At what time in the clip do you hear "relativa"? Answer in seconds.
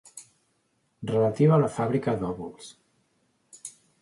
1.11-1.53